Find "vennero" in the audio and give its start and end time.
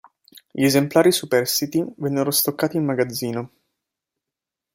1.97-2.31